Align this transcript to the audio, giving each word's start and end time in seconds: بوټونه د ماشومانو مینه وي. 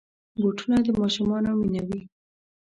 بوټونه 0.41 0.77
د 0.85 0.87
ماشومانو 1.01 1.49
مینه 1.61 1.83
وي. 1.87 2.01